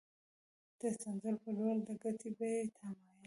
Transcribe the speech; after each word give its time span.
د 0.79 0.81
تنزل 1.01 1.35
په 1.43 1.49
لور 1.57 1.75
د 1.87 1.89
ګټې 2.03 2.29
د 2.33 2.35
بیې 2.37 2.71
تمایل 2.77 3.15